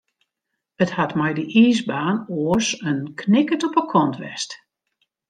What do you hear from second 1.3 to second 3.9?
dy iisbaan oars in knikkert op de